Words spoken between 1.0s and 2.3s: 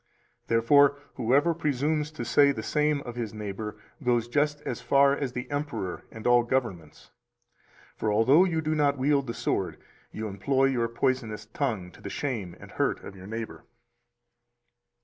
whoever presumes to